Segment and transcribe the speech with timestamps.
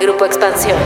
[0.00, 0.76] Grupo Expansión.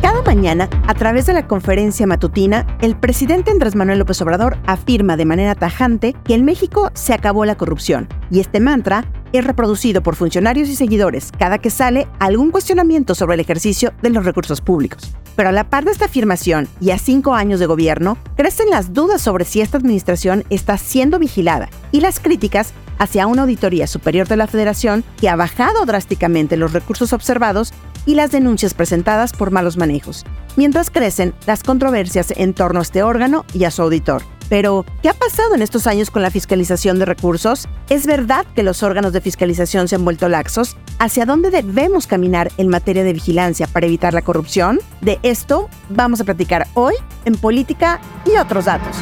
[0.00, 5.16] Cada mañana, a través de la conferencia matutina, el presidente Andrés Manuel López Obrador afirma
[5.16, 8.08] de manera tajante que en México se acabó la corrupción.
[8.30, 13.34] Y este mantra es reproducido por funcionarios y seguidores cada que sale algún cuestionamiento sobre
[13.34, 15.14] el ejercicio de los recursos públicos.
[15.34, 18.92] Pero a la par de esta afirmación y a cinco años de gobierno, crecen las
[18.92, 24.28] dudas sobre si esta administración está siendo vigilada y las críticas hacia una auditoría superior
[24.28, 27.72] de la Federación que ha bajado drásticamente los recursos observados
[28.06, 30.24] y las denuncias presentadas por malos manejos,
[30.56, 34.22] mientras crecen las controversias en torno a este órgano y a su auditor.
[34.48, 37.68] Pero, ¿qué ha pasado en estos años con la fiscalización de recursos?
[37.90, 40.76] ¿Es verdad que los órganos de fiscalización se han vuelto laxos?
[40.98, 44.80] ¿Hacia dónde debemos caminar en materia de vigilancia para evitar la corrupción?
[45.00, 46.94] De esto vamos a platicar hoy
[47.26, 48.96] en Política y otros datos.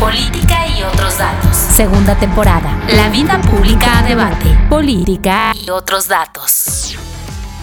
[0.00, 1.47] Política y otros datos.
[1.78, 2.76] Segunda temporada.
[2.96, 4.46] La vida pública a debate.
[4.68, 6.96] Política y otros datos.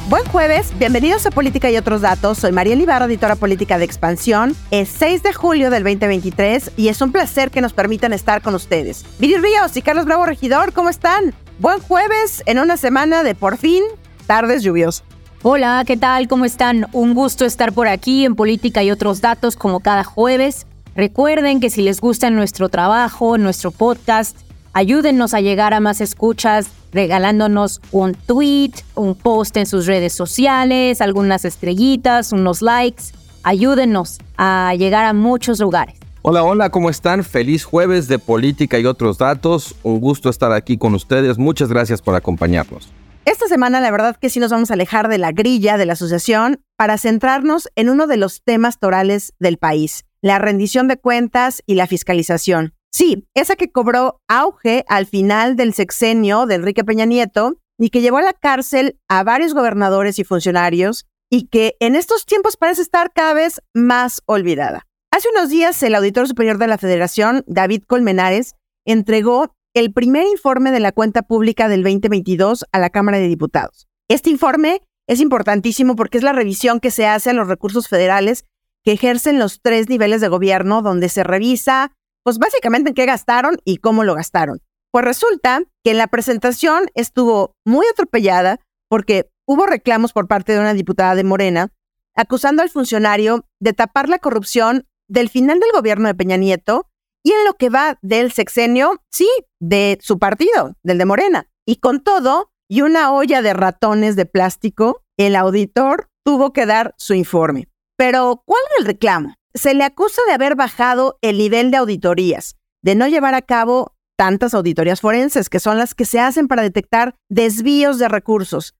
[0.07, 2.37] Buen jueves, bienvenidos a Política y otros datos.
[2.37, 4.55] Soy María Ibarra, editora política de Expansión.
[4.71, 8.55] Es 6 de julio del 2023 y es un placer que nos permitan estar con
[8.55, 9.03] ustedes.
[9.19, 11.33] Viri Ríos y Carlos Bravo Regidor, ¿cómo están?
[11.59, 13.83] Buen jueves en una semana de por fin
[14.27, 15.03] tardes lluviosas.
[15.43, 16.29] Hola, ¿qué tal?
[16.29, 16.87] ¿Cómo están?
[16.93, 20.67] Un gusto estar por aquí en Política y otros datos como cada jueves.
[20.95, 24.37] Recuerden que si les gusta nuestro trabajo, nuestro podcast,
[24.71, 31.01] ayúdennos a llegar a más escuchas regalándonos un tweet, un post en sus redes sociales,
[31.01, 33.03] algunas estrellitas, unos likes.
[33.43, 35.99] Ayúdennos a llegar a muchos lugares.
[36.21, 37.25] Hola, hola, ¿cómo están?
[37.25, 39.75] Feliz jueves de política y otros datos.
[39.83, 41.37] Un gusto estar aquí con ustedes.
[41.37, 42.89] Muchas gracias por acompañarnos.
[43.25, 45.93] Esta semana la verdad que sí nos vamos a alejar de la grilla de la
[45.93, 51.61] asociación para centrarnos en uno de los temas torales del país, la rendición de cuentas
[51.67, 52.73] y la fiscalización.
[52.91, 58.01] Sí, esa que cobró auge al final del sexenio de Enrique Peña Nieto y que
[58.01, 62.81] llevó a la cárcel a varios gobernadores y funcionarios y que en estos tiempos parece
[62.81, 64.87] estar cada vez más olvidada.
[65.11, 70.71] Hace unos días el auditor superior de la Federación, David Colmenares, entregó el primer informe
[70.71, 73.85] de la cuenta pública del 2022 a la Cámara de Diputados.
[74.09, 78.43] Este informe es importantísimo porque es la revisión que se hace a los recursos federales
[78.85, 81.91] que ejercen los tres niveles de gobierno, donde se revisa,
[82.23, 84.61] pues básicamente en qué gastaron y cómo lo gastaron.
[84.91, 88.59] Pues resulta que en la presentación estuvo muy atropellada
[88.89, 91.71] porque hubo reclamos por parte de una diputada de Morena
[92.15, 96.87] acusando al funcionario de tapar la corrupción del final del gobierno de Peña Nieto
[97.23, 99.27] y en lo que va del sexenio, sí,
[99.59, 101.49] de su partido, del de Morena.
[101.65, 106.93] Y con todo, y una olla de ratones de plástico, el auditor tuvo que dar
[106.97, 107.67] su informe.
[107.97, 109.35] Pero, ¿cuál es el reclamo?
[109.53, 113.95] Se le acusa de haber bajado el nivel de auditorías, de no llevar a cabo
[114.17, 118.75] tantas auditorías forenses, que son las que se hacen para detectar desvíos de recursos,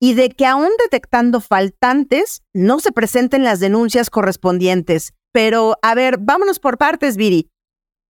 [0.00, 5.14] y de que aún detectando faltantes, no se presenten las denuncias correspondientes.
[5.32, 7.50] Pero, a ver, vámonos por partes, Viri.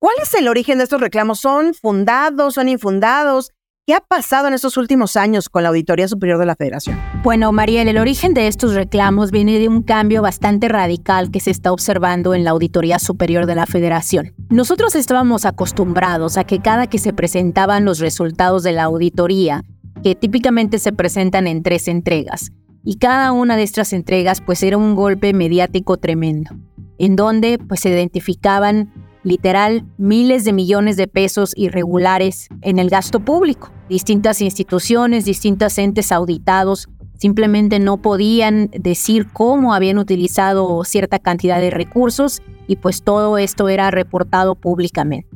[0.01, 1.41] ¿Cuál es el origen de estos reclamos?
[1.41, 2.55] ¿Son fundados?
[2.55, 3.53] ¿Son infundados?
[3.89, 7.01] ¿Qué ha pasado en estos últimos años con la Auditoría Superior de la Federación?
[7.23, 11.53] Bueno, Mariel, el origen de estos reclamos viene de un cambio bastante radical que se
[11.53, 14.35] está observando en la Auditoría Superior de la Federación.
[14.51, 19.63] Nosotros estábamos acostumbrados a que cada que se presentaban los resultados de la auditoría,
[20.03, 22.51] que típicamente se presentan en tres entregas,
[22.83, 26.51] y cada una de estas entregas pues era un golpe mediático tremendo,
[26.99, 33.19] en donde pues se identificaban literal miles de millones de pesos irregulares en el gasto
[33.19, 33.73] público.
[33.89, 41.71] Distintas instituciones, distintos entes auditados simplemente no podían decir cómo habían utilizado cierta cantidad de
[41.71, 45.29] recursos y pues todo esto era reportado públicamente.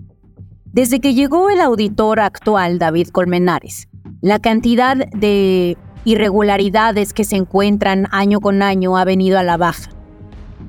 [0.66, 3.88] Desde que llegó el auditor actual, David Colmenares,
[4.20, 9.90] la cantidad de irregularidades que se encuentran año con año ha venido a la baja.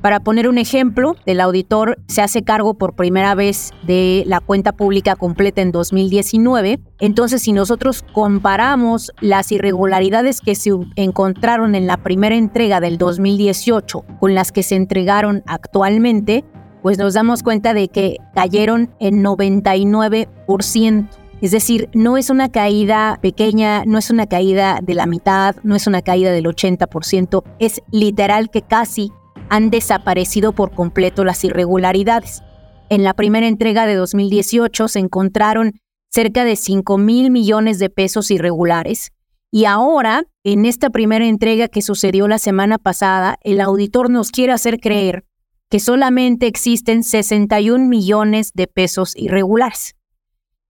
[0.01, 4.71] Para poner un ejemplo, el auditor se hace cargo por primera vez de la cuenta
[4.71, 6.79] pública completa en 2019.
[6.99, 14.03] Entonces, si nosotros comparamos las irregularidades que se encontraron en la primera entrega del 2018
[14.19, 16.45] con las que se entregaron actualmente,
[16.81, 21.09] pues nos damos cuenta de que cayeron en 99%.
[21.41, 25.75] Es decir, no es una caída pequeña, no es una caída de la mitad, no
[25.75, 29.11] es una caída del 80%, es literal que casi
[29.51, 32.41] han desaparecido por completo las irregularidades.
[32.89, 35.73] En la primera entrega de 2018 se encontraron
[36.09, 39.11] cerca de 5 mil millones de pesos irregulares
[39.51, 44.53] y ahora, en esta primera entrega que sucedió la semana pasada, el auditor nos quiere
[44.53, 45.25] hacer creer
[45.69, 49.95] que solamente existen 61 millones de pesos irregulares.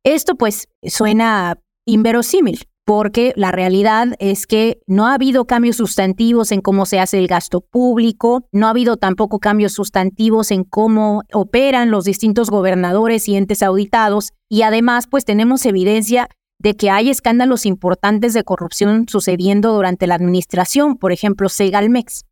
[0.03, 6.61] Esto pues suena inverosímil, porque la realidad es que no ha habido cambios sustantivos en
[6.61, 11.91] cómo se hace el gasto público, no ha habido tampoco cambios sustantivos en cómo operan
[11.91, 16.27] los distintos gobernadores y entes auditados, y además pues tenemos evidencia
[16.59, 22.25] de que hay escándalos importantes de corrupción sucediendo durante la administración, por ejemplo, Segalmex.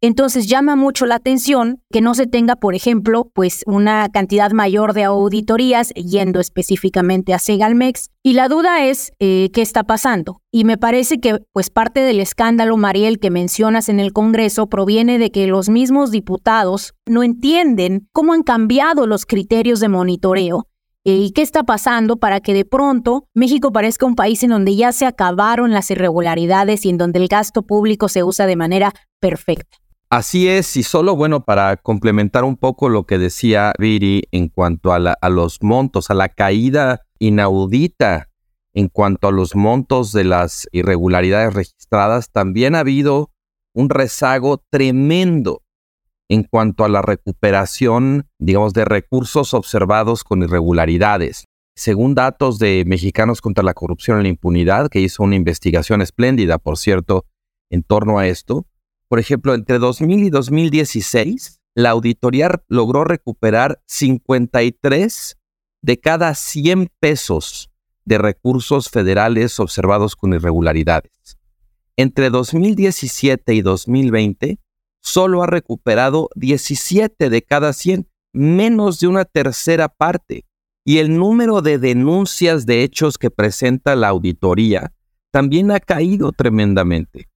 [0.00, 4.92] Entonces llama mucho la atención que no se tenga, por ejemplo, pues una cantidad mayor
[4.92, 8.10] de auditorías yendo específicamente a Segalmex.
[8.22, 10.40] Y la duda es eh, qué está pasando.
[10.52, 15.18] Y me parece que pues parte del escándalo, Mariel, que mencionas en el Congreso proviene
[15.18, 20.68] de que los mismos diputados no entienden cómo han cambiado los criterios de monitoreo
[21.04, 24.76] eh, y qué está pasando para que de pronto México parezca un país en donde
[24.76, 28.92] ya se acabaron las irregularidades y en donde el gasto público se usa de manera
[29.18, 29.78] perfecta.
[30.10, 34.94] Así es, y solo bueno, para complementar un poco lo que decía Viri en cuanto
[34.94, 38.30] a, los montos, a la caída inaudita
[38.72, 43.32] en cuanto a los montos de las irregularidades registradas, también ha habido
[43.74, 45.62] un rezago tremendo
[46.30, 51.44] en cuanto a la recuperación, digamos, de recursos observados con irregularidades.
[51.76, 56.56] Según datos de Mexicanos contra la Corrupción y la Impunidad, que hizo una investigación espléndida,
[56.56, 57.26] por cierto,
[57.70, 58.64] en torno a esto,
[59.08, 65.38] por ejemplo, entre 2000 y 2016, la auditoría logró recuperar 53
[65.82, 67.70] de cada 100 pesos
[68.04, 71.38] de recursos federales observados con irregularidades.
[71.96, 74.58] Entre 2017 y 2020,
[75.00, 80.44] solo ha recuperado 17 de cada 100, menos de una tercera parte.
[80.84, 84.92] Y el número de denuncias de hechos que presenta la auditoría
[85.30, 87.27] también ha caído tremendamente.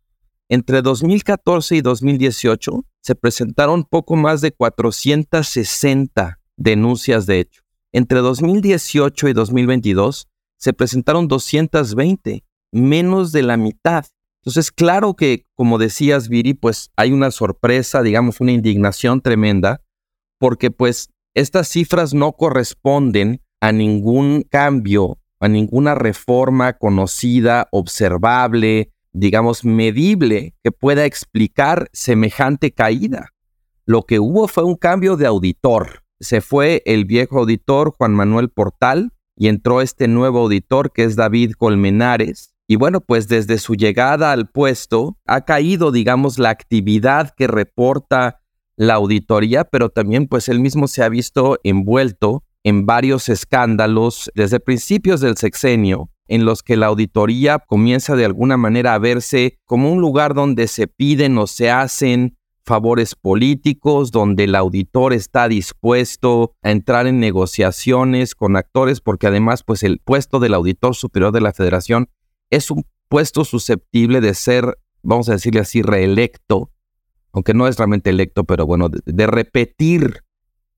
[0.53, 7.63] Entre 2014 y 2018 se presentaron poco más de 460 denuncias de hecho.
[7.91, 10.29] Entre 2018 y 2022
[10.59, 14.05] se presentaron 220, menos de la mitad.
[14.43, 19.81] Entonces, claro que, como decías, Viri, pues hay una sorpresa, digamos, una indignación tremenda,
[20.39, 29.65] porque pues estas cifras no corresponden a ningún cambio, a ninguna reforma conocida, observable, digamos,
[29.65, 33.31] medible que pueda explicar semejante caída.
[33.85, 36.03] Lo que hubo fue un cambio de auditor.
[36.21, 41.17] Se fue el viejo auditor Juan Manuel Portal y entró este nuevo auditor que es
[41.17, 42.55] David Colmenares.
[42.69, 48.41] Y bueno, pues desde su llegada al puesto ha caído, digamos, la actividad que reporta
[48.77, 54.61] la auditoría, pero también pues él mismo se ha visto envuelto en varios escándalos desde
[54.61, 59.93] principios del sexenio en los que la auditoría comienza de alguna manera a verse como
[59.93, 66.55] un lugar donde se piden o se hacen favores políticos, donde el auditor está dispuesto
[66.63, 71.41] a entrar en negociaciones con actores, porque además, pues el puesto del auditor superior de
[71.41, 72.09] la federación
[72.51, 76.71] es un puesto susceptible de ser, vamos a decirle así, reelecto,
[77.33, 80.23] aunque no es realmente electo, pero bueno, de, de repetir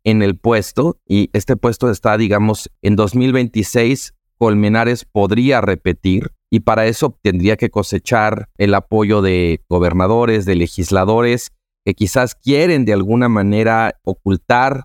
[0.04, 6.86] en el puesto, y este puesto está, digamos, en 2026 Colmenares podría repetir y para
[6.86, 11.52] eso tendría que cosechar el apoyo de gobernadores, de legisladores
[11.84, 14.84] que quizás quieren de alguna manera ocultar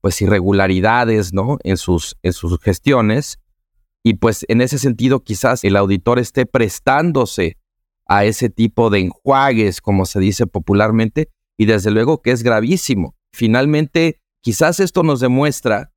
[0.00, 1.58] pues irregularidades, ¿no?
[1.64, 3.38] en sus en sus gestiones
[4.02, 7.56] y pues en ese sentido quizás el auditor esté prestándose
[8.06, 13.14] a ese tipo de enjuagues, como se dice popularmente, y desde luego que es gravísimo.
[13.32, 15.92] Finalmente, quizás esto nos demuestra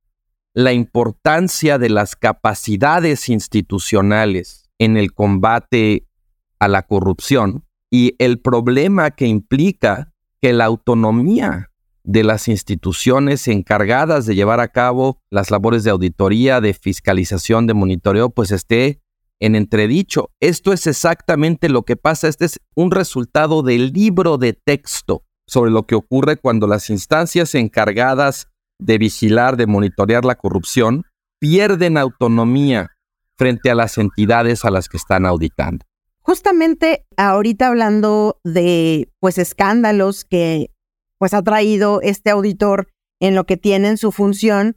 [0.54, 6.06] la importancia de las capacidades institucionales en el combate
[6.58, 11.70] a la corrupción y el problema que implica que la autonomía
[12.04, 17.74] de las instituciones encargadas de llevar a cabo las labores de auditoría, de fiscalización, de
[17.74, 19.00] monitoreo, pues esté
[19.40, 20.30] en entredicho.
[20.40, 22.28] Esto es exactamente lo que pasa.
[22.28, 27.54] Este es un resultado del libro de texto sobre lo que ocurre cuando las instancias
[27.54, 28.48] encargadas
[28.78, 31.04] de vigilar, de monitorear la corrupción,
[31.38, 32.90] pierden autonomía
[33.36, 35.84] frente a las entidades a las que están auditando.
[36.20, 40.70] Justamente ahorita hablando de pues escándalos que
[41.18, 42.88] pues ha traído este auditor
[43.20, 44.76] en lo que tiene en su función,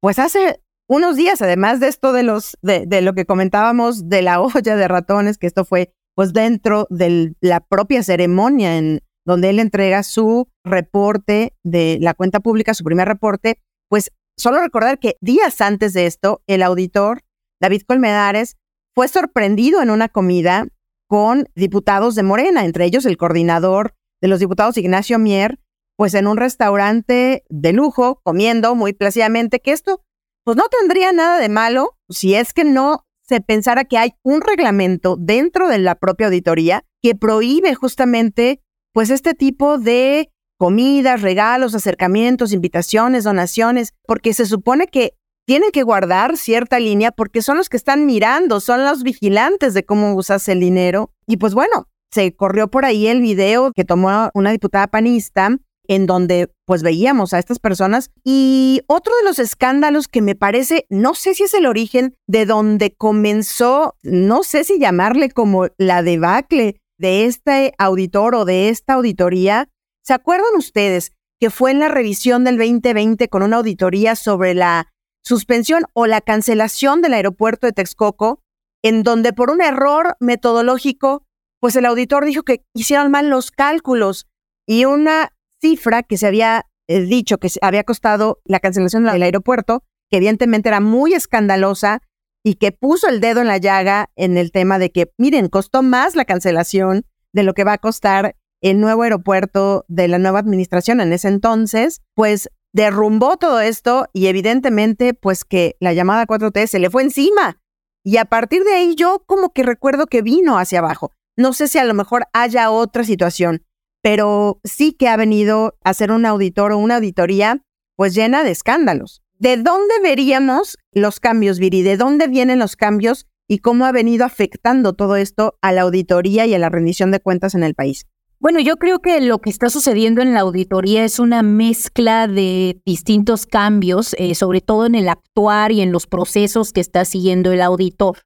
[0.00, 4.22] pues hace unos días, además de esto de los, de, de lo que comentábamos de
[4.22, 9.50] la olla de ratones, que esto fue pues dentro de la propia ceremonia en donde
[9.50, 15.16] él entrega su reporte de la cuenta pública, su primer reporte, pues solo recordar que
[15.20, 17.22] días antes de esto, el auditor
[17.60, 18.56] David Colmedares
[18.92, 20.66] fue sorprendido en una comida
[21.08, 25.60] con diputados de Morena, entre ellos el coordinador de los diputados Ignacio Mier,
[25.96, 30.02] pues en un restaurante de lujo, comiendo muy plácidamente, que esto
[30.44, 34.40] pues no tendría nada de malo si es que no se pensara que hay un
[34.40, 38.60] reglamento dentro de la propia auditoría que prohíbe justamente
[38.92, 45.14] pues este tipo de comidas, regalos, acercamientos, invitaciones, donaciones, porque se supone que
[45.46, 49.84] tienen que guardar cierta línea porque son los que están mirando, son los vigilantes de
[49.84, 51.12] cómo usas el dinero.
[51.26, 55.56] Y pues bueno, se corrió por ahí el video que tomó una diputada panista
[55.88, 60.86] en donde pues veíamos a estas personas y otro de los escándalos que me parece,
[60.88, 66.04] no sé si es el origen de donde comenzó, no sé si llamarle como la
[66.04, 69.70] debacle de este auditor o de esta auditoría,
[70.04, 74.92] ¿se acuerdan ustedes que fue en la revisión del 2020 con una auditoría sobre la
[75.24, 78.42] suspensión o la cancelación del aeropuerto de Texcoco,
[78.82, 81.24] en donde por un error metodológico,
[81.58, 84.26] pues el auditor dijo que hicieron mal los cálculos
[84.66, 89.84] y una cifra que se había eh, dicho que había costado la cancelación del aeropuerto,
[90.10, 92.02] que evidentemente era muy escandalosa
[92.44, 95.82] y que puso el dedo en la llaga en el tema de que, miren, costó
[95.82, 100.38] más la cancelación de lo que va a costar el nuevo aeropuerto de la nueva
[100.38, 106.66] administración en ese entonces, pues derrumbó todo esto y evidentemente pues que la llamada 4T
[106.66, 107.60] se le fue encima.
[108.04, 111.12] Y a partir de ahí yo como que recuerdo que vino hacia abajo.
[111.36, 113.64] No sé si a lo mejor haya otra situación,
[114.02, 117.62] pero sí que ha venido a ser un auditor o una auditoría
[117.96, 119.22] pues llena de escándalos.
[119.40, 121.80] ¿De dónde veríamos los cambios, Viri?
[121.80, 126.44] ¿De dónde vienen los cambios y cómo ha venido afectando todo esto a la auditoría
[126.44, 128.04] y a la rendición de cuentas en el país?
[128.38, 132.82] Bueno, yo creo que lo que está sucediendo en la auditoría es una mezcla de
[132.84, 137.50] distintos cambios, eh, sobre todo en el actuar y en los procesos que está siguiendo
[137.50, 138.18] el auditor.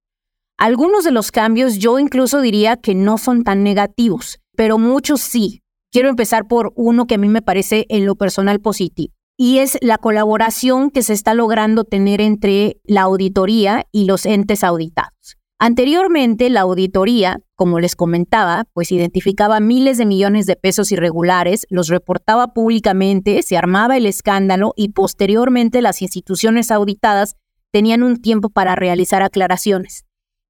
[0.59, 5.61] Algunos de los cambios yo incluso diría que no son tan negativos, pero muchos sí.
[5.93, 9.79] Quiero empezar por uno que a mí me parece en lo personal positivo, y es
[9.81, 15.37] la colaboración que se está logrando tener entre la auditoría y los entes auditados.
[15.59, 21.89] Anteriormente, la auditoría, como les comentaba, pues identificaba miles de millones de pesos irregulares, los
[21.89, 27.37] reportaba públicamente, se armaba el escándalo y posteriormente las instituciones auditadas
[27.73, 30.05] tenían un tiempo para realizar aclaraciones.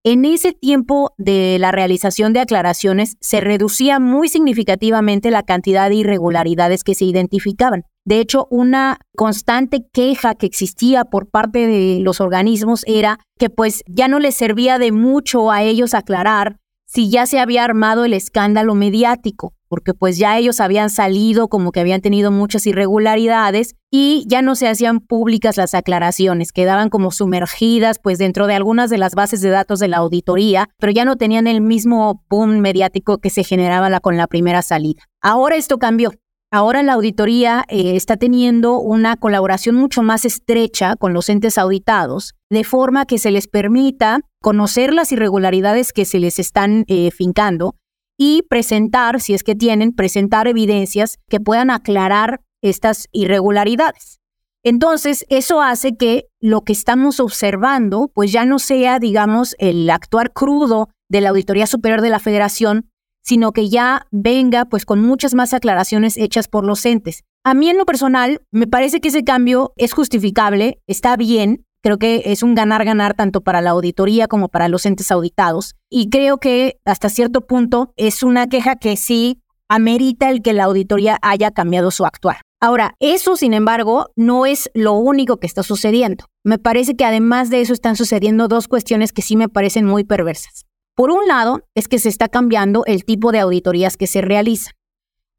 [0.06, 5.94] En ese tiempo de la realización de aclaraciones se reducía muy significativamente la cantidad de
[5.94, 7.84] irregularidades que se identificaban.
[8.04, 13.82] De hecho, una constante queja que existía por parte de los organismos era que pues
[13.86, 16.58] ya no les servía de mucho a ellos aclarar
[16.94, 21.72] si ya se había armado el escándalo mediático porque pues ya ellos habían salido como
[21.72, 27.10] que habían tenido muchas irregularidades y ya no se hacían públicas las aclaraciones, quedaban como
[27.10, 31.04] sumergidas pues dentro de algunas de las bases de datos de la auditoría, pero ya
[31.04, 35.02] no tenían el mismo boom mediático que se generaba con la primera salida.
[35.20, 36.12] Ahora esto cambió.
[36.54, 42.36] Ahora la auditoría eh, está teniendo una colaboración mucho más estrecha con los entes auditados,
[42.48, 47.74] de forma que se les permita conocer las irregularidades que se les están eh, fincando
[48.16, 54.20] y presentar, si es que tienen, presentar evidencias que puedan aclarar estas irregularidades.
[54.62, 60.32] Entonces, eso hace que lo que estamos observando, pues ya no sea, digamos, el actuar
[60.32, 62.92] crudo de la Auditoría Superior de la Federación,
[63.24, 67.24] sino que ya venga pues con muchas más aclaraciones hechas por los entes.
[67.44, 71.98] A mí en lo personal me parece que ese cambio es justificable, está bien, Creo
[71.98, 75.74] que es un ganar-ganar tanto para la auditoría como para los entes auditados.
[75.90, 80.64] Y creo que hasta cierto punto es una queja que sí amerita el que la
[80.64, 82.40] auditoría haya cambiado su actuar.
[82.58, 86.24] Ahora, eso, sin embargo, no es lo único que está sucediendo.
[86.42, 90.04] Me parece que además de eso están sucediendo dos cuestiones que sí me parecen muy
[90.04, 90.64] perversas.
[90.96, 94.74] Por un lado, es que se está cambiando el tipo de auditorías que se realizan.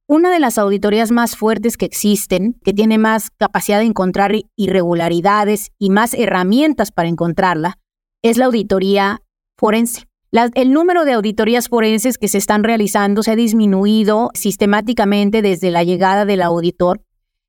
[0.07, 5.71] Una de las auditorías más fuertes que existen, que tiene más capacidad de encontrar irregularidades
[5.79, 7.79] y más herramientas para encontrarla,
[8.21, 9.21] es la auditoría
[9.57, 10.03] forense.
[10.31, 15.83] el número de auditorías forenses que se están realizando se ha disminuido sistemáticamente desde la
[15.83, 17.01] llegada del auditor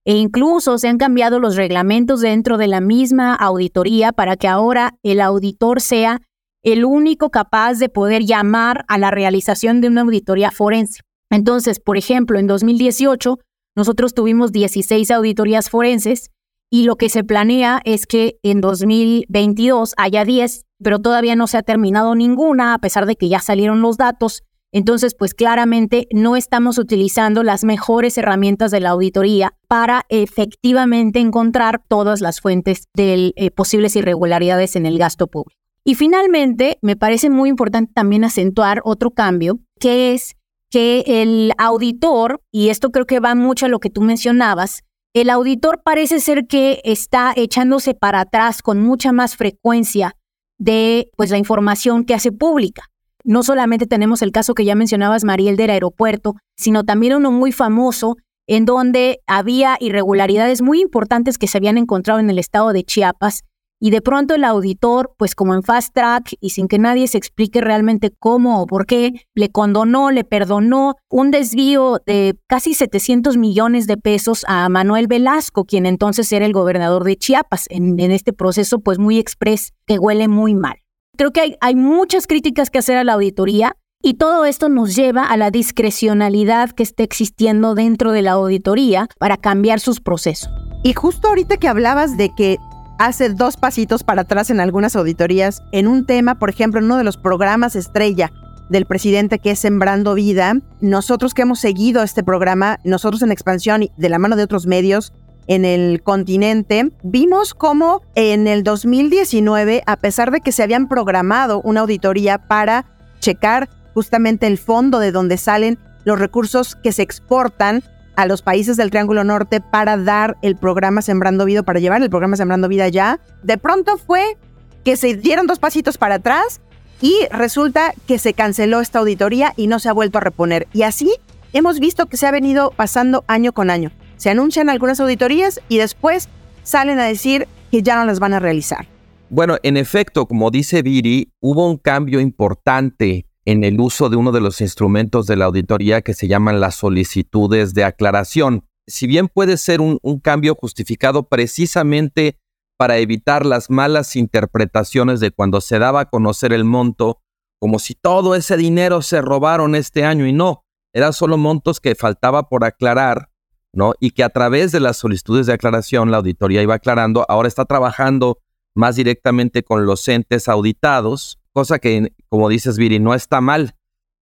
[0.04, 4.94] e incluso se han cambiado los reglamentos dentro de la misma auditoría para que ahora
[5.02, 6.20] el auditor sea
[6.66, 11.00] el único capaz de poder llamar a la realización de una auditoría forense.
[11.30, 13.38] Entonces, por ejemplo, en 2018
[13.76, 16.30] nosotros tuvimos 16 auditorías forenses
[16.68, 21.56] y lo que se planea es que en 2022 haya 10, pero todavía no se
[21.56, 24.42] ha terminado ninguna, a pesar de que ya salieron los datos.
[24.73, 31.80] Entonces, pues claramente no estamos utilizando las mejores herramientas de la auditoría para efectivamente encontrar
[31.87, 35.65] todas las fuentes de eh, posibles irregularidades en el gasto público.
[35.88, 40.35] Y finalmente, me parece muy importante también acentuar otro cambio, que es
[40.69, 44.83] que el auditor, y esto creo que va mucho a lo que tú mencionabas,
[45.14, 50.16] el auditor parece ser que está echándose para atrás con mucha más frecuencia
[50.59, 52.87] de pues la información que hace pública.
[53.23, 57.52] No solamente tenemos el caso que ya mencionabas, Mariel, del aeropuerto, sino también uno muy
[57.52, 58.16] famoso
[58.49, 63.45] en donde había irregularidades muy importantes que se habían encontrado en el estado de Chiapas
[63.80, 67.18] y de pronto el auditor, pues como en fast track y sin que nadie se
[67.18, 73.37] explique realmente cómo o por qué, le condonó, le perdonó un desvío de casi 700
[73.37, 78.33] millones de pesos a Manuel Velasco, quien entonces era el gobernador de Chiapas, en, este
[78.33, 80.76] proceso pues muy express que huele muy mal.
[81.16, 84.95] Creo que hay, hay muchas críticas que hacer a la auditoría, y todo esto nos
[84.95, 90.49] lleva a la discrecionalidad que está existiendo dentro de la auditoría para cambiar sus procesos.
[90.85, 92.59] Y justo ahorita que hablabas de que
[92.99, 96.97] hace dos pasitos para atrás en algunas auditorías en un tema, por ejemplo, en uno
[96.97, 98.33] de los programas estrella
[98.69, 100.55] del presidente que es Sembrando Vida.
[100.81, 104.67] Nosotros que hemos seguido este programa, nosotros en expansión y de la mano de otros
[104.67, 105.12] medios
[105.47, 111.61] en el continente, vimos cómo en el 2019, a pesar de que se habían programado
[111.62, 112.87] una auditoría para
[113.21, 117.83] checar justamente el fondo de donde salen los recursos que se exportan
[118.16, 122.11] a los países del Triángulo Norte para dar el programa Sembrando Vida, para llevar el
[122.11, 124.37] programa Sembrando Vida ya, de pronto fue
[124.85, 126.61] que se dieron dos pasitos para atrás
[127.00, 130.66] y resulta que se canceló esta auditoría y no se ha vuelto a reponer.
[130.73, 131.12] Y así
[131.52, 133.90] hemos visto que se ha venido pasando año con año.
[134.16, 136.28] Se anuncian algunas auditorías y después
[136.62, 138.87] salen a decir que ya no las van a realizar.
[139.28, 144.33] Bueno, en efecto, como dice Viri, hubo un cambio importante en el uso de uno
[144.33, 148.67] de los instrumentos de la auditoría que se llaman las solicitudes de aclaración.
[148.89, 152.39] Si bien puede ser un, cambio justificado precisamente
[152.76, 157.23] para evitar las malas interpretaciones de cuando se daba a conocer el monto,
[157.61, 161.95] como si todo ese dinero se robaron este año y no, eran solo montos que
[161.95, 163.30] faltaba por aclarar,
[163.73, 163.95] ¿no?
[164.00, 167.65] Y que a través de las solicitudes de aclaración la auditoría iba aclarando, ahora está
[167.65, 168.41] trabajando
[168.75, 173.75] más directamente con los entes auditados cosa que, como dices, Viri, no está mal.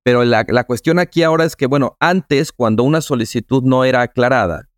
[0.05, 4.68] Pero la, cuestión aquí ahora es que, bueno, antes, cuando una solicitud no era aclarada,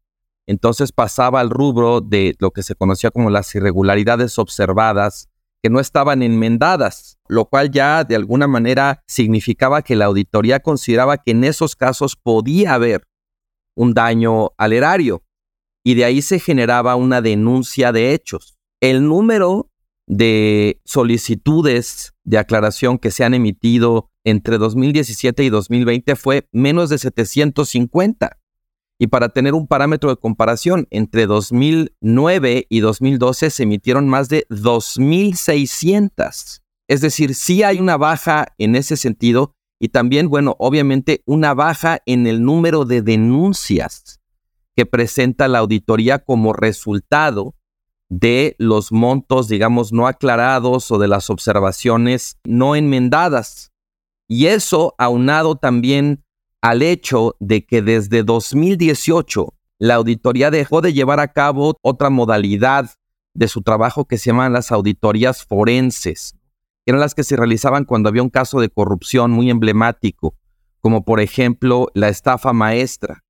[0.46, 5.28] entonces pasaba al rubro de lo que se conocía como las irregularidades observadas
[5.62, 11.18] que no estaban enmendadas, lo cual ya de alguna manera significaba que la auditoría consideraba
[11.18, 13.06] que en esos casos podía haber
[13.74, 15.22] un daño al erario
[15.84, 18.56] y de ahí se generaba una denuncia de hechos.
[18.80, 19.70] El número
[20.06, 26.98] de solicitudes de aclaración que se han emitido entre 2017 y 2020 fue menos de
[26.98, 28.38] 750.
[28.98, 34.46] Y para tener un parámetro de comparación, entre 2009 y 2012 se emitieron más de
[34.48, 36.62] 2.600.
[36.88, 42.00] Es decir, sí hay una baja en ese sentido y también, bueno, obviamente una baja
[42.06, 44.20] en el número de denuncias
[44.74, 47.54] que presenta la auditoría como resultado
[48.08, 53.72] de los montos, digamos, no aclarados o de las observaciones no enmendadas.
[54.28, 56.24] Y eso aunado también
[56.60, 62.90] al hecho de que desde 2018 la auditoría dejó de llevar a cabo otra modalidad
[63.34, 66.34] de su trabajo que se llaman las auditorías forenses,
[66.86, 70.36] eran las que se realizaban cuando había un caso de corrupción muy emblemático,
[70.80, 73.24] como por ejemplo la estafa maestra.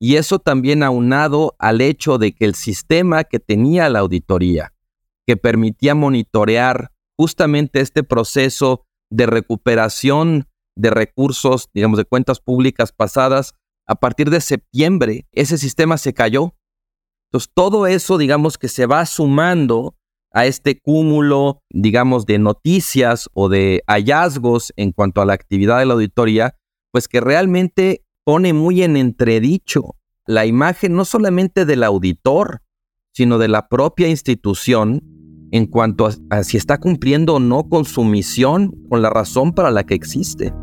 [0.00, 4.72] Y eso también aunado al hecho de que el sistema que tenía la auditoría,
[5.26, 13.54] que permitía monitorear justamente este proceso de recuperación de recursos, digamos, de cuentas públicas pasadas,
[13.86, 16.54] a partir de septiembre, ese sistema se cayó.
[17.28, 19.96] Entonces, todo eso, digamos, que se va sumando
[20.32, 25.86] a este cúmulo, digamos, de noticias o de hallazgos en cuanto a la actividad de
[25.86, 26.56] la auditoría,
[26.92, 32.62] pues que realmente pone muy en entredicho la imagen no solamente del auditor,
[33.10, 35.02] sino de la propia institución
[35.50, 39.72] en cuanto a, si está cumpliendo o no con su misión, con la razón para
[39.72, 40.54] la que existe.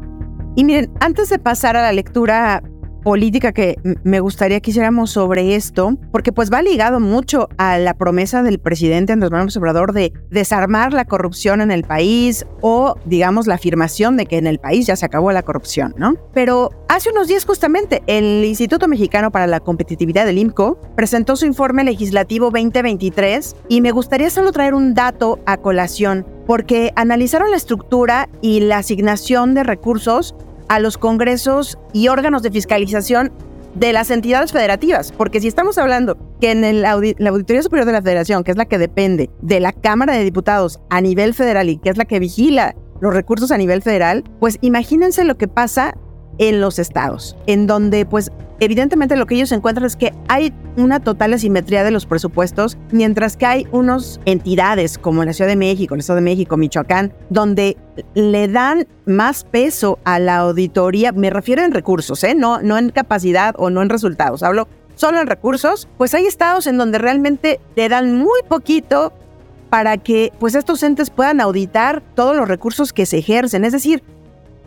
[0.55, 2.63] Y miren, antes de pasar a la lectura
[3.07, 7.93] política que me gustaría que hiciéramos sobre esto, porque pues va ligado mucho a la
[7.93, 13.47] promesa del presidente Andrés Manuel Obrador de desarmar la corrupción en el país o digamos
[13.47, 16.15] la afirmación de que en el país ya se acabó la corrupción, ¿no?
[16.33, 21.45] Pero hace unos días justamente el Instituto Mexicano para la Competitividad del IMCO presentó su
[21.45, 27.57] informe legislativo 2023 y me gustaría solo traer un dato a colación porque analizaron la
[27.57, 30.35] estructura y la asignación de recursos
[30.67, 33.31] a los congresos y órganos de fiscalización
[33.75, 37.91] de las entidades federativas, porque si estamos hablando que en el la Auditoría Superior de
[37.91, 41.69] la Federación, que es la que depende de la Cámara de Diputados a nivel federal
[41.69, 45.47] y que es la que vigila los recursos a nivel federal, pues imagínense lo que
[45.47, 45.95] pasa
[46.37, 50.99] en los estados, en donde pues evidentemente lo que ellos encuentran es que hay una
[50.99, 55.93] total asimetría de los presupuestos, mientras que hay unas entidades como la Ciudad de México,
[55.93, 57.77] el Estado de México, Michoacán, donde
[58.13, 62.35] le dan más peso a la auditoría, me refiero en recursos, ¿eh?
[62.35, 66.67] no, no en capacidad o no en resultados, hablo solo en recursos, pues hay estados
[66.67, 69.13] en donde realmente le dan muy poquito
[69.69, 74.01] para que pues estos entes puedan auditar todos los recursos que se ejercen, es decir,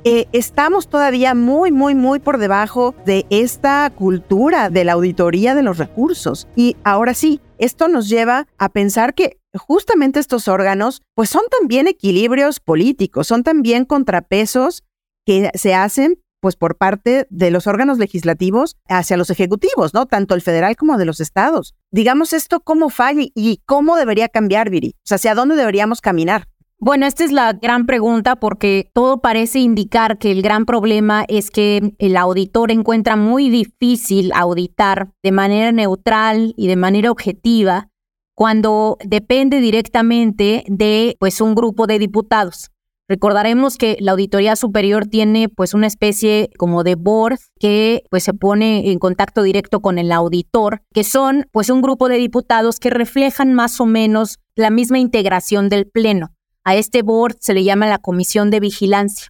[0.04, 5.62] eh, estamos todavía muy, muy, muy por debajo de esta cultura de la auditoría de
[5.62, 6.48] los recursos.
[6.56, 11.86] Y ahora sí, esto nos lleva a pensar que justamente estos órganos, pues son también
[11.86, 14.84] equilibrios políticos, son también contrapesos
[15.26, 20.06] que se hacen pues por parte de los órganos legislativos hacia los ejecutivos, ¿no?
[20.06, 21.74] Tanto el federal como de los estados.
[21.90, 24.94] Digamos esto cómo falla y cómo debería cambiar, Viri.
[24.96, 26.48] O sea, hacia dónde deberíamos caminar.
[26.82, 31.50] Bueno, esta es la gran pregunta porque todo parece indicar que el gran problema es
[31.50, 37.90] que el auditor encuentra muy difícil auditar de manera neutral y de manera objetiva
[38.34, 42.70] cuando depende directamente de pues un grupo de diputados.
[43.10, 48.32] Recordaremos que la Auditoría Superior tiene pues una especie como de board que pues se
[48.32, 52.88] pone en contacto directo con el auditor, que son pues un grupo de diputados que
[52.88, 56.30] reflejan más o menos la misma integración del pleno.
[56.64, 59.28] A este board se le llama la comisión de vigilancia.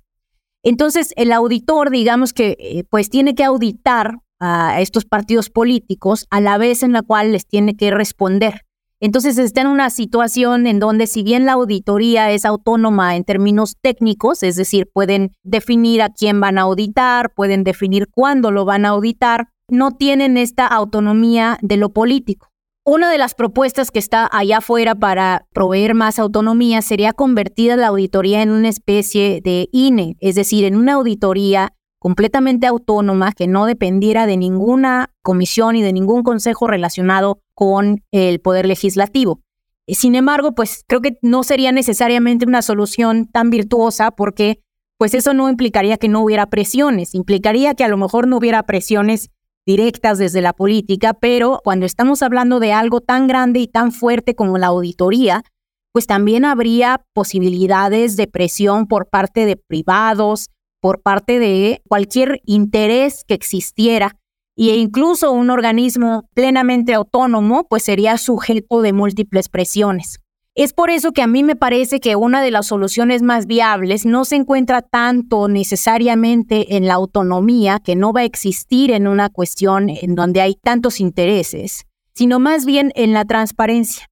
[0.63, 6.41] Entonces, el auditor, digamos que, eh, pues tiene que auditar a estos partidos políticos a
[6.41, 8.63] la vez en la cual les tiene que responder.
[9.03, 13.77] Entonces está en una situación en donde si bien la auditoría es autónoma en términos
[13.81, 18.85] técnicos, es decir, pueden definir a quién van a auditar, pueden definir cuándo lo van
[18.85, 22.50] a auditar, no tienen esta autonomía de lo político.
[22.85, 27.77] Una de las propuestas que está allá afuera para proveer más autonomía sería convertir a
[27.77, 33.47] la auditoría en una especie de INE, es decir, en una auditoría completamente autónoma que
[33.47, 39.41] no dependiera de ninguna comisión y de ningún consejo relacionado con el poder legislativo.
[39.87, 44.63] Sin embargo, pues creo que no sería necesariamente una solución tan virtuosa porque
[44.97, 48.63] pues eso no implicaría que no hubiera presiones, implicaría que a lo mejor no hubiera
[48.63, 49.31] presiones
[49.71, 54.35] directas desde la política, pero cuando estamos hablando de algo tan grande y tan fuerte
[54.35, 55.45] como la auditoría,
[55.93, 60.49] pues también habría posibilidades de presión por parte de privados,
[60.81, 64.17] por parte de cualquier interés que existiera
[64.57, 70.19] e incluso un organismo plenamente autónomo, pues sería sujeto de múltiples presiones.
[70.61, 74.05] Es por eso que a mí me parece que una de las soluciones más viables
[74.05, 79.31] no se encuentra tanto necesariamente en la autonomía, que no va a existir en una
[79.31, 84.05] cuestión en donde hay tantos intereses, sino más bien en la transparencia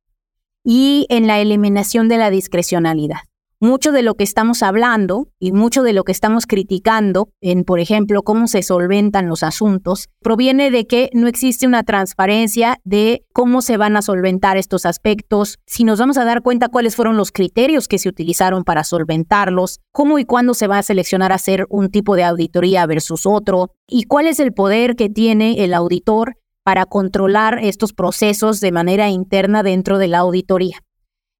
[0.65, 3.28] y en la eliminación de la discrecionalidad
[3.61, 7.81] mucho de lo que estamos hablando y mucho de lo que estamos criticando en, por
[7.81, 13.61] ejemplo, cómo se solventan los asuntos, proviene de que no existe una transparencia de cómo
[13.61, 17.33] se van a solventar estos aspectos, si nos vamos a dar cuenta cuáles fueron los
[17.33, 21.91] criterios que se utilizaron para solventarlos, cómo y cuándo se va a seleccionar hacer un
[21.91, 26.85] tipo de auditoría versus otro, y cuál es el poder que tiene el auditor para
[26.85, 30.83] controlar estos procesos de manera interna dentro de la auditoría.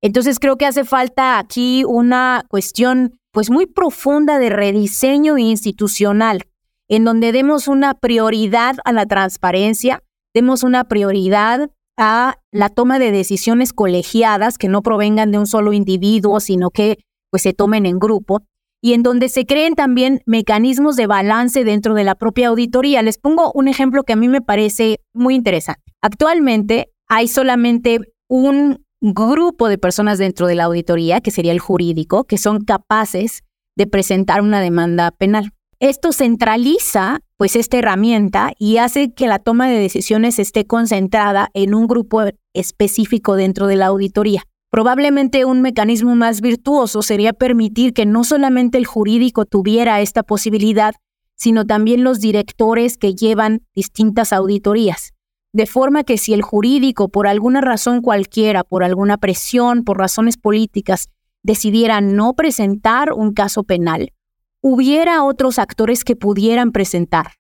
[0.03, 6.45] Entonces creo que hace falta aquí una cuestión pues muy profunda de rediseño institucional,
[6.89, 10.03] en donde demos una prioridad a la transparencia,
[10.35, 15.73] demos una prioridad a la toma de decisiones colegiadas que no provengan de un solo
[15.73, 16.99] individuo, sino que
[17.31, 18.43] pues se tomen en grupo
[18.81, 23.03] y en donde se creen también mecanismos de balance dentro de la propia auditoría.
[23.03, 25.83] Les pongo un ejemplo que a mí me parece muy interesante.
[26.01, 32.25] Actualmente hay solamente un grupo de personas dentro de la auditoría, que sería el jurídico,
[32.25, 33.43] que son capaces
[33.77, 35.53] de presentar una demanda penal.
[35.81, 41.73] Esto centraliza pues esta herramienta y hace que la toma de decisiones esté concentrada en
[41.73, 44.43] un grupo específico dentro de la auditoría.
[44.71, 50.95] Probablemente un mecanismo más virtuoso sería permitir que no solamente el jurídico tuviera esta posibilidad,
[51.37, 55.13] sino también los directores que llevan distintas auditorías.
[55.53, 60.37] De forma que si el jurídico, por alguna razón cualquiera, por alguna presión, por razones
[60.37, 61.09] políticas,
[61.43, 64.13] decidiera no presentar un caso penal,
[64.61, 67.33] hubiera otros actores que pudieran presentar.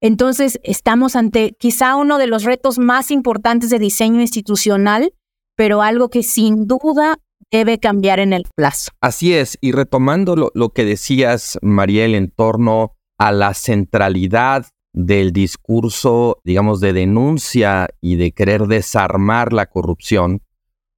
[0.00, 5.12] Entonces, estamos ante quizá uno de los retos más importantes de diseño institucional,
[5.56, 7.18] pero algo que sin duda
[7.50, 8.92] debe cambiar en el plazo.
[9.00, 16.40] Así es, y retomando lo, que decías, Mariel, en torno a la centralidad del discurso,
[16.44, 20.42] digamos, de denuncia y de querer desarmar la corrupción,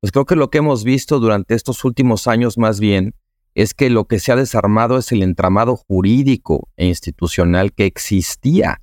[0.00, 3.14] pues creo que lo que hemos visto durante estos últimos años más bien
[3.54, 8.82] es que lo que se ha desarmado es el entramado jurídico e institucional que existía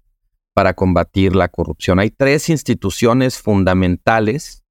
[0.53, 1.99] para combatir la corrupción.
[1.99, 4.63] Hay tres instituciones fundamentales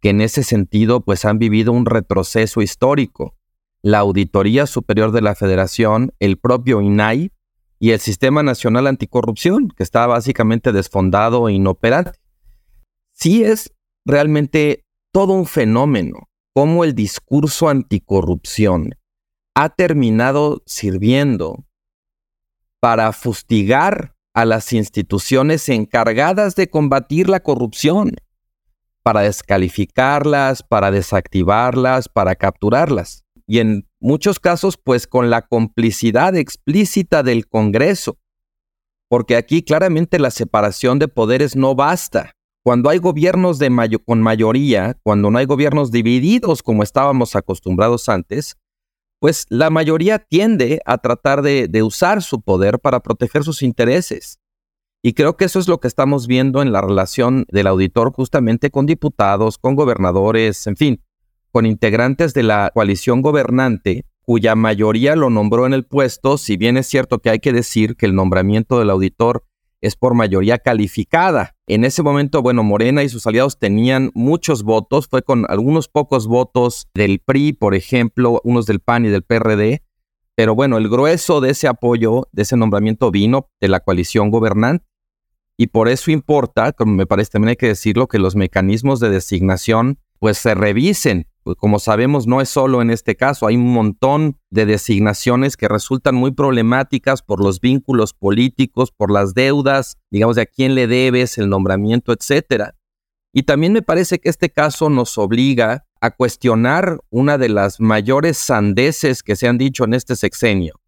[0.00, 3.36] que en ese sentido pues han vivido un retroceso histórico.
[3.82, 7.30] La Auditoría Superior de la Federación, el propio INAI
[7.78, 12.18] y el Sistema Nacional Anticorrupción, que está básicamente desfondado e inoperante.
[13.12, 13.72] Sí es
[14.04, 18.94] realmente todo un fenómeno cómo el discurso anticorrupción
[19.54, 21.66] ha terminado sirviendo
[22.80, 28.16] para fustigar a las instituciones encargadas de combatir la corrupción,
[29.02, 33.25] para descalificarlas, para desactivarlas, para capturarlas.
[33.46, 38.18] Y en muchos casos, pues con la complicidad explícita del Congreso,
[39.08, 42.32] porque aquí claramente la separación de poderes no basta.
[42.64, 43.70] Cuando hay gobiernos de
[44.04, 48.56] con mayoría, cuando no hay gobiernos divididos como estábamos acostumbrados antes,
[49.20, 54.40] pues la mayoría tiende a tratar de, de usar su poder para proteger sus intereses.
[55.02, 58.70] Y creo que eso es lo que estamos viendo en la relación del auditor justamente
[58.70, 61.00] con diputados, con gobernadores, en fin,
[61.56, 66.76] con integrantes de la coalición gobernante, cuya mayoría lo nombró en el puesto, si bien
[66.76, 69.42] es cierto que hay que decir que el nombramiento del auditor
[69.80, 71.56] es por mayoría calificada.
[71.66, 76.26] En ese momento, bueno, Morena y sus aliados tenían muchos votos, fue con algunos pocos
[76.26, 79.82] votos del PRI, por ejemplo, unos del PAN y del PRD,
[80.34, 84.84] pero bueno, el grueso de ese apoyo, de ese nombramiento vino de la coalición gobernante.
[85.56, 89.08] Y por eso importa, como me parece también hay que decirlo, que los mecanismos de
[89.08, 91.28] designación pues se revisen.
[91.56, 96.16] Como sabemos, no es solo en este caso, hay un montón de designaciones que resultan
[96.16, 101.38] muy problemáticas por los vínculos políticos, por las deudas, digamos, de a quién le debes,
[101.38, 102.74] el nombramiento, etcétera.
[103.32, 108.36] Y también me parece que este caso nos obliga a cuestionar una de las mayores
[108.36, 110.80] sandeces que se han dicho en este sexenio,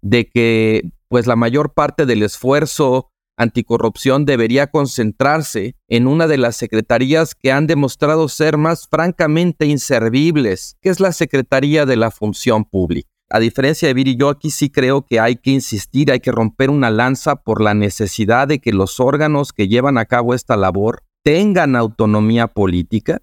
[0.00, 6.56] de que pues la mayor parte del esfuerzo anticorrupción debería concentrarse en una de las
[6.56, 12.64] secretarías que han demostrado ser más francamente inservibles, que es la Secretaría de la Función
[12.64, 13.08] Pública.
[13.28, 16.70] A diferencia de Viri, yo aquí sí creo que hay que insistir, hay que romper
[16.70, 21.02] una lanza por la necesidad de que los órganos que llevan a cabo esta labor
[21.24, 23.20] tengan autonomía política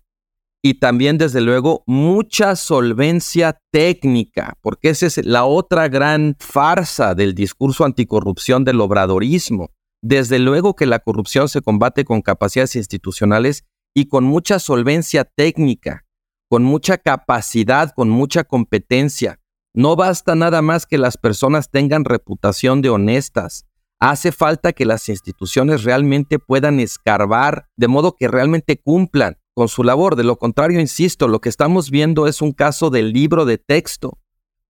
[0.66, 7.36] y también, desde luego, mucha solvencia técnica, porque esa es la otra gran farsa del
[7.36, 9.72] discurso anticorrupción del obradorismo.
[10.04, 13.64] Desde luego que la corrupción se combate con capacidades institucionales
[13.96, 16.06] y con mucha solvencia técnica,
[16.50, 19.40] con mucha capacidad, con mucha competencia.
[19.74, 23.66] No basta nada más que las personas tengan reputación de honestas,
[24.06, 29.82] Hace falta que las instituciones realmente puedan escarbar de modo que realmente cumplan con su
[29.82, 30.18] labor.
[30.18, 34.20] De lo contrario, insisto, lo que estamos viendo es un caso del libro de texto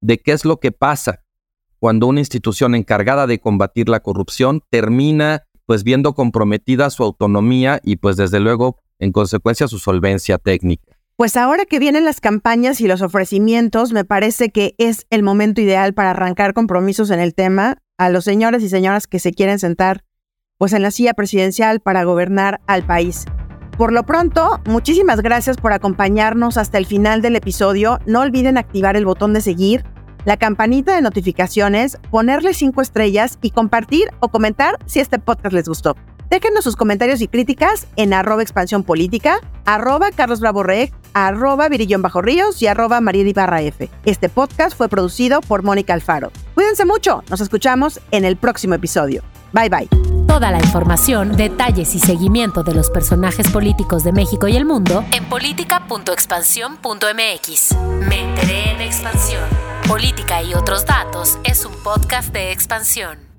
[0.02, 1.23] de qué es lo que pasa
[1.84, 7.98] cuando una institución encargada de combatir la corrupción termina pues viendo comprometida su autonomía y
[7.98, 10.96] pues desde luego en consecuencia su solvencia técnica.
[11.18, 15.60] Pues ahora que vienen las campañas y los ofrecimientos, me parece que es el momento
[15.60, 19.60] ideal para arrancar compromisos en el tema a los señores y señoras que se quieren
[19.60, 20.06] sentar
[20.58, 23.26] pues en la silla presidencial para gobernar al país.
[23.78, 28.00] Por lo pronto, muchísimas gracias por acompañarnos hasta el final del episodio.
[28.06, 29.84] No olviden activar el botón de seguir,
[30.26, 35.68] la campanita de notificaciones, ponerle cinco estrellas y compartir o comentar si este podcast les
[35.68, 35.96] gustó.
[36.30, 40.64] Déjenos sus comentarios y críticas en arroba expansión política, arroba Carlos Bravo
[41.14, 43.90] arroba Virillón Bajo Ríos y arroba María Barra F.
[44.04, 46.32] Este podcast fue producido por Mónica Alfaro.
[46.56, 49.22] Cuídense mucho, nos escuchamos en el próximo episodio.
[49.52, 49.88] Bye bye.
[50.28, 55.06] Toda la información, detalles y seguimiento de los personajes políticos de México y el mundo
[55.12, 57.76] en política.expansión.mx.
[58.10, 59.44] Me en expansión.
[59.88, 63.33] Política y otros datos es un podcast de expansión.